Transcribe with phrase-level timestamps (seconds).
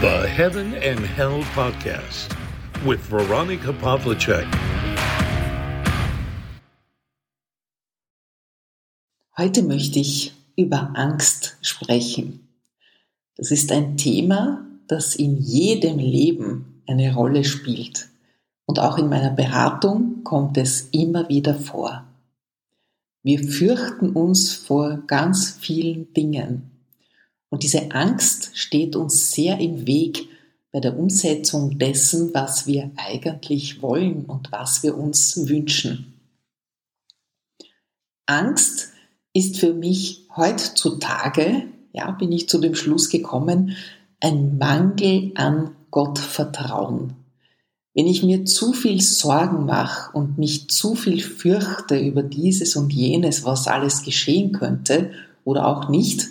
[0.00, 2.34] The Heaven and Hell Podcast
[2.86, 4.46] with Veronica Pavlicek.
[9.36, 12.48] Heute möchte ich über Angst sprechen.
[13.36, 18.08] Das ist ein Thema, das in jedem Leben eine Rolle spielt.
[18.64, 22.06] Und auch in meiner Beratung kommt es immer wieder vor.
[23.22, 26.79] Wir fürchten uns vor ganz vielen Dingen.
[27.50, 30.28] Und diese Angst steht uns sehr im Weg
[30.72, 36.14] bei der Umsetzung dessen, was wir eigentlich wollen und was wir uns wünschen.
[38.26, 38.90] Angst
[39.32, 43.76] ist für mich heutzutage, ja, bin ich zu dem Schluss gekommen,
[44.20, 47.14] ein Mangel an Gottvertrauen.
[47.94, 52.92] Wenn ich mir zu viel Sorgen mache und mich zu viel fürchte über dieses und
[52.92, 55.10] jenes, was alles geschehen könnte
[55.44, 56.28] oder auch nicht,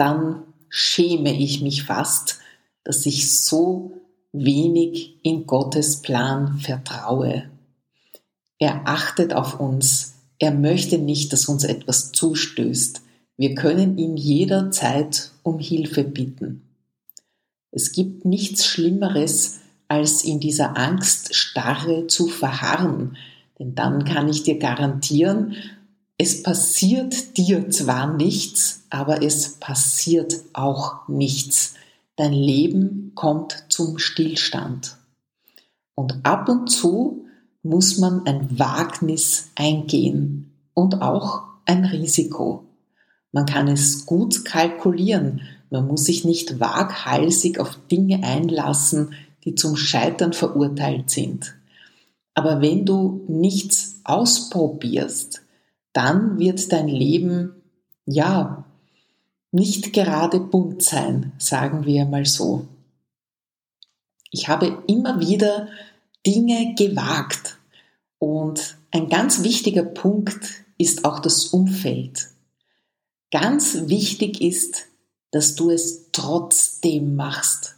[0.00, 2.38] dann schäme ich mich fast,
[2.84, 3.92] dass ich so
[4.32, 7.50] wenig in Gottes Plan vertraue.
[8.58, 10.14] Er achtet auf uns.
[10.38, 13.02] Er möchte nicht, dass uns etwas zustößt.
[13.36, 16.62] Wir können ihn jederzeit um Hilfe bitten.
[17.70, 23.16] Es gibt nichts Schlimmeres, als in dieser Angststarre zu verharren.
[23.58, 25.56] Denn dann kann ich dir garantieren,
[26.22, 31.76] es passiert dir zwar nichts, aber es passiert auch nichts.
[32.16, 34.98] Dein Leben kommt zum Stillstand.
[35.94, 37.24] Und ab und zu
[37.62, 42.64] muss man ein Wagnis eingehen und auch ein Risiko.
[43.32, 45.40] Man kann es gut kalkulieren.
[45.70, 49.14] Man muss sich nicht waghalsig auf Dinge einlassen,
[49.46, 51.54] die zum Scheitern verurteilt sind.
[52.34, 55.40] Aber wenn du nichts ausprobierst,
[55.92, 57.62] dann wird dein Leben,
[58.06, 58.64] ja,
[59.52, 62.66] nicht gerade bunt sein, sagen wir mal so.
[64.30, 65.68] Ich habe immer wieder
[66.26, 67.58] Dinge gewagt
[68.18, 72.28] und ein ganz wichtiger Punkt ist auch das Umfeld.
[73.32, 74.86] Ganz wichtig ist,
[75.30, 77.76] dass du es trotzdem machst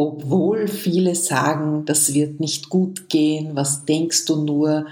[0.00, 4.86] obwohl viele sagen, das wird nicht gut gehen, was denkst du nur,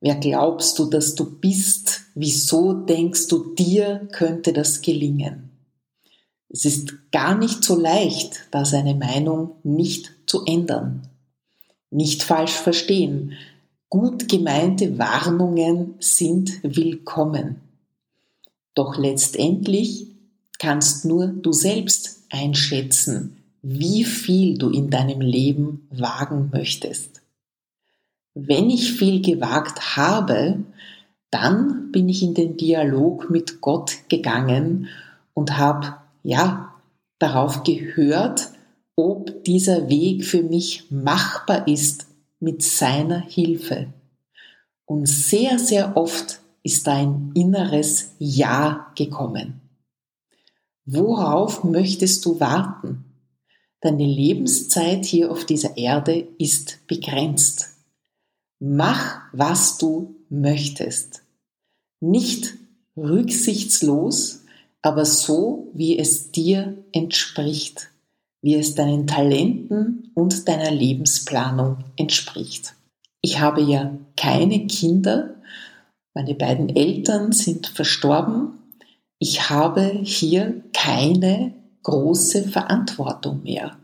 [0.00, 5.50] wer glaubst du, dass du bist, wieso denkst du, dir könnte das gelingen.
[6.48, 11.08] Es ist gar nicht so leicht, da seine Meinung nicht zu ändern.
[11.90, 13.32] Nicht falsch verstehen.
[13.90, 17.56] Gut gemeinte Warnungen sind willkommen.
[18.74, 20.06] Doch letztendlich
[20.58, 27.22] kannst nur du selbst einschätzen, wie viel du in deinem Leben wagen möchtest.
[28.40, 30.60] Wenn ich viel gewagt habe,
[31.32, 34.86] dann bin ich in den Dialog mit Gott gegangen
[35.34, 36.72] und habe ja
[37.18, 38.50] darauf gehört,
[38.94, 42.06] ob dieser Weg für mich machbar ist
[42.38, 43.92] mit seiner Hilfe.
[44.84, 49.60] Und sehr, sehr oft ist ein inneres Ja gekommen.
[50.86, 53.04] Worauf möchtest du warten?
[53.80, 57.77] Deine Lebenszeit hier auf dieser Erde ist begrenzt.
[58.60, 61.22] Mach, was du möchtest.
[62.00, 62.54] Nicht
[62.96, 64.44] rücksichtslos,
[64.82, 67.90] aber so, wie es dir entspricht,
[68.42, 72.74] wie es deinen Talenten und deiner Lebensplanung entspricht.
[73.20, 75.34] Ich habe ja keine Kinder,
[76.14, 78.58] meine beiden Eltern sind verstorben.
[79.20, 81.54] Ich habe hier keine
[81.84, 83.78] große Verantwortung mehr.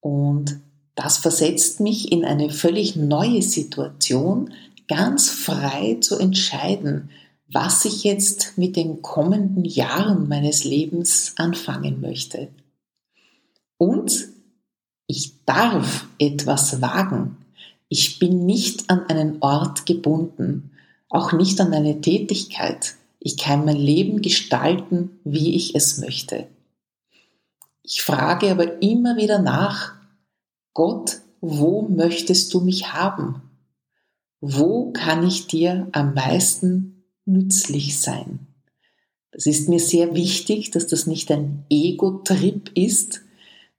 [0.00, 0.60] Und
[0.98, 4.52] das versetzt mich in eine völlig neue Situation,
[4.88, 7.10] ganz frei zu entscheiden,
[7.46, 12.48] was ich jetzt mit den kommenden Jahren meines Lebens anfangen möchte.
[13.76, 14.26] Und
[15.06, 17.36] ich darf etwas wagen.
[17.88, 20.72] Ich bin nicht an einen Ort gebunden,
[21.10, 22.96] auch nicht an eine Tätigkeit.
[23.20, 26.48] Ich kann mein Leben gestalten, wie ich es möchte.
[27.84, 29.97] Ich frage aber immer wieder nach,
[30.78, 33.42] Gott, wo möchtest du mich haben?
[34.40, 38.46] Wo kann ich dir am meisten nützlich sein?
[39.32, 43.22] Das ist mir sehr wichtig, dass das nicht ein Ego-Trip ist,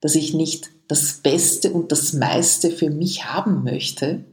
[0.00, 4.26] dass ich nicht das Beste und das meiste für mich haben möchte.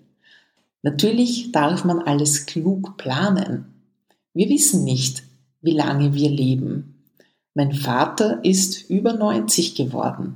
[0.84, 3.68] Natürlich darf man alles klug planen.
[4.34, 5.24] Wir wissen nicht,
[5.62, 7.02] wie lange wir leben.
[7.54, 10.36] Mein Vater ist über 90 geworden.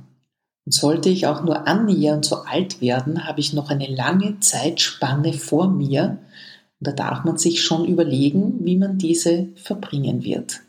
[0.64, 5.32] Und sollte ich auch nur annähernd so alt werden, habe ich noch eine lange Zeitspanne
[5.32, 6.18] vor mir.
[6.78, 10.60] Und da darf man sich schon überlegen, wie man diese verbringen wird.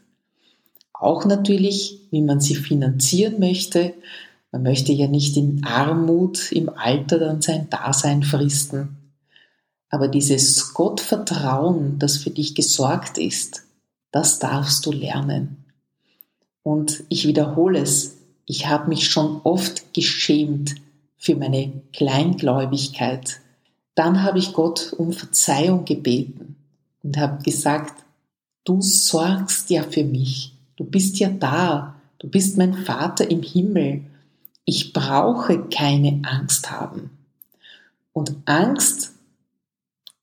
[0.94, 3.94] Auch natürlich, wie man sie finanzieren möchte.
[4.52, 8.98] Man möchte ja nicht in Armut im Alter dann sein Dasein fristen.
[9.90, 13.64] Aber dieses Gottvertrauen, das für dich gesorgt ist,
[14.12, 15.66] das darfst du lernen.
[16.64, 20.76] Und ich wiederhole es, ich habe mich schon oft geschämt
[21.18, 23.40] für meine Kleingläubigkeit.
[23.96, 26.56] Dann habe ich Gott um Verzeihung gebeten
[27.04, 28.04] und habe gesagt,
[28.66, 34.02] du sorgst ja für mich, du bist ja da, du bist mein Vater im Himmel,
[34.66, 37.12] ich brauche keine Angst haben.
[38.14, 39.14] Und Angst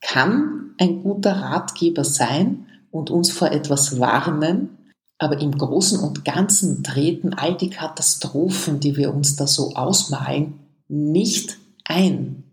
[0.01, 4.79] kann ein guter Ratgeber sein und uns vor etwas warnen,
[5.21, 10.55] aber im Großen und Ganzen treten all die Katastrophen, die wir uns da so ausmalen,
[10.89, 12.45] nicht ein.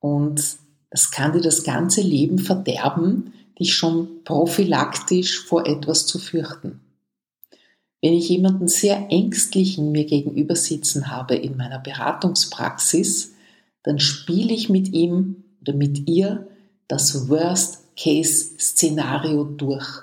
[0.00, 0.42] Und
[0.90, 6.80] das kann dir das ganze Leben verderben, dich schon prophylaktisch vor etwas zu fürchten.
[8.02, 13.30] Wenn ich jemanden sehr ängstlichen mir gegenüber sitzen habe in meiner Beratungspraxis,
[13.84, 16.48] dann spiele ich mit ihm oder mit ihr
[16.88, 20.02] das Worst-Case-Szenario durch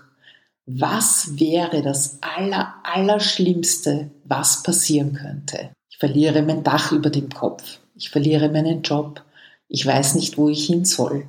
[0.66, 5.72] was wäre das aller, allerschlimmste, was passieren könnte?
[5.90, 7.80] Ich verliere mein Dach über dem Kopf.
[7.96, 9.24] Ich verliere meinen Job.
[9.68, 11.26] Ich weiß nicht, wo ich hin soll.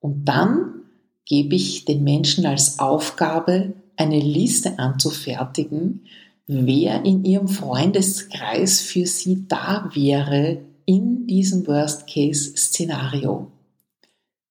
[0.00, 0.82] Und dann
[1.24, 6.06] gebe ich den Menschen als Aufgabe, eine Liste anzufertigen,
[6.46, 13.50] wer in ihrem Freundeskreis für sie da wäre in diesem Worst-Case-Szenario.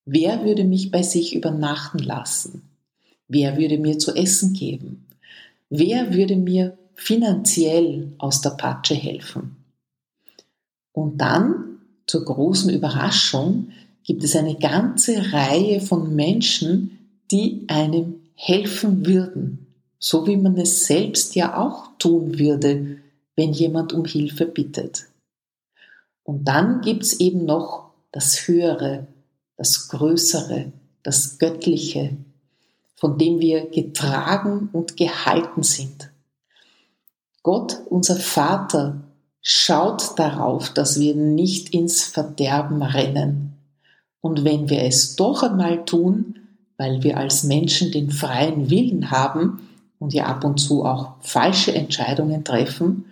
[0.06, 2.62] Wer würde mich bei sich übernachten lassen?
[3.28, 5.08] Wer würde mir zu essen geben?
[5.70, 9.58] Wer würde mir finanziell aus der Patsche helfen?
[10.94, 13.70] Und dann, zur großen Überraschung,
[14.04, 16.98] gibt es eine ganze Reihe von Menschen,
[17.30, 19.68] die einem helfen würden,
[20.00, 22.98] so wie man es selbst ja auch tun würde,
[23.36, 25.08] wenn jemand um Hilfe bittet.
[26.24, 29.08] Und dann gibt es eben noch das Höhere,
[29.58, 30.72] das Größere,
[31.04, 32.18] das Göttliche,
[32.98, 36.10] von dem wir getragen und gehalten sind.
[37.44, 39.02] Gott, unser Vater,
[39.42, 43.54] schaut darauf, dass wir nicht ins Verderben rennen.
[44.20, 46.40] Und wenn wir es doch einmal tun,
[46.78, 49.70] weil wir als Menschen den freien Willen haben
[50.00, 53.06] und ja ab und zu auch falsche Entscheidungen treffen,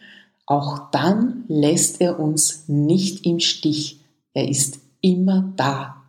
[0.47, 4.01] auch dann lässt er uns nicht im Stich.
[4.33, 6.03] Er ist immer da.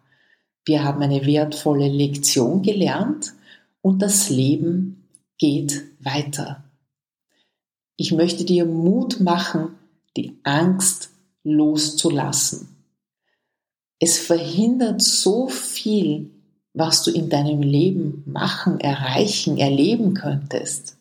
[0.65, 3.35] Wir haben eine wertvolle Lektion gelernt
[3.87, 5.07] und das Leben
[5.39, 6.65] geht weiter.
[7.97, 9.77] Ich möchte dir Mut machen,
[10.17, 11.11] die Angst
[11.45, 12.67] loszulassen.
[14.01, 16.33] Es verhindert so viel,
[16.75, 20.97] was du in deinem Leben machen, erreichen, erleben könntest.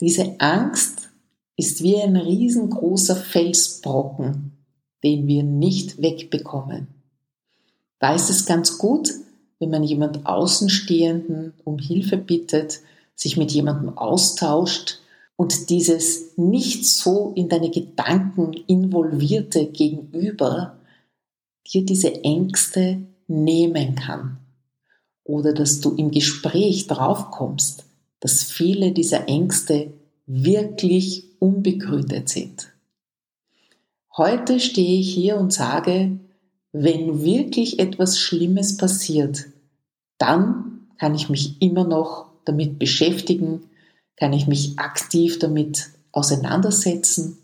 [0.00, 1.08] Diese Angst
[1.56, 4.52] ist wie ein riesengroßer Felsbrocken,
[5.02, 6.86] den wir nicht wegbekommen.
[8.00, 9.12] Ist es ganz gut,
[9.62, 12.80] wenn man jemand Außenstehenden um Hilfe bittet,
[13.14, 14.98] sich mit jemandem austauscht
[15.36, 20.78] und dieses nicht so in deine Gedanken involvierte Gegenüber
[21.72, 24.38] dir diese Ängste nehmen kann.
[25.22, 27.84] Oder dass du im Gespräch draufkommst,
[28.18, 29.92] dass viele dieser Ängste
[30.26, 32.72] wirklich unbegründet sind.
[34.16, 36.18] Heute stehe ich hier und sage,
[36.72, 39.46] wenn wirklich etwas Schlimmes passiert,
[40.18, 43.70] dann kann ich mich immer noch damit beschäftigen,
[44.16, 47.38] kann ich mich aktiv damit auseinandersetzen.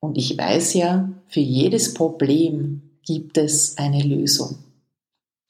[0.00, 4.58] Und ich weiß ja, für jedes Problem gibt es eine Lösung.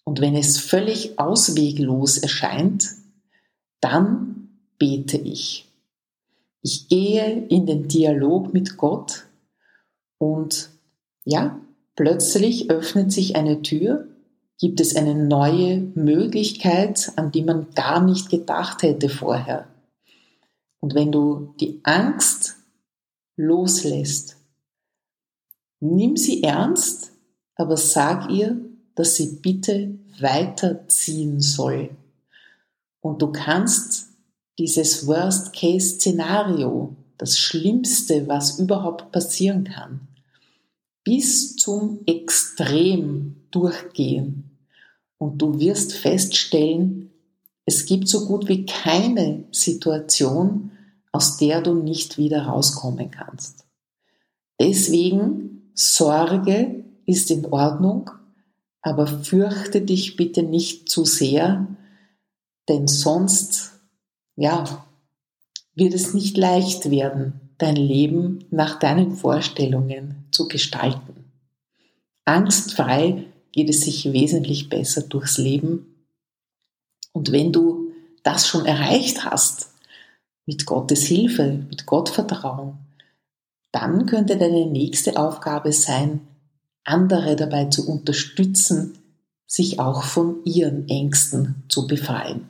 [0.04, 2.88] Und wenn es völlig ausweglos erscheint,
[3.80, 4.48] dann
[4.78, 5.66] bete ich.
[6.62, 9.26] Ich gehe in den Dialog mit Gott
[10.18, 10.70] und
[11.24, 11.60] ja,
[11.98, 14.06] plötzlich öffnet sich eine Tür
[14.56, 19.66] gibt es eine neue Möglichkeit, an die man gar nicht gedacht hätte vorher.
[20.78, 22.54] Und wenn du die Angst
[23.36, 24.36] loslässt,
[25.80, 27.10] nimm sie ernst,
[27.56, 28.60] aber sag ihr,
[28.94, 31.90] dass sie bitte weiterziehen soll.
[33.00, 34.06] Und du kannst
[34.56, 40.07] dieses Worst-Case-Szenario, das Schlimmste, was überhaupt passieren kann,
[41.08, 44.58] bis zum Extrem durchgehen.
[45.16, 47.10] Und du wirst feststellen,
[47.64, 50.70] es gibt so gut wie keine Situation,
[51.10, 53.64] aus der du nicht wieder rauskommen kannst.
[54.60, 58.10] Deswegen Sorge ist in Ordnung,
[58.82, 61.68] aber fürchte dich bitte nicht zu sehr,
[62.68, 63.80] denn sonst,
[64.36, 64.84] ja,
[65.74, 71.24] wird es nicht leicht werden, dein Leben nach deinen Vorstellungen zu gestalten.
[72.24, 76.04] Angstfrei geht es sich wesentlich besser durchs Leben.
[77.12, 79.70] Und wenn du das schon erreicht hast,
[80.46, 82.78] mit Gottes Hilfe, mit Gottvertrauen,
[83.72, 86.20] dann könnte deine nächste Aufgabe sein,
[86.84, 88.98] andere dabei zu unterstützen,
[89.46, 92.48] sich auch von ihren Ängsten zu befreien.